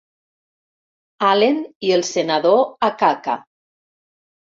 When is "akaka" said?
2.91-3.41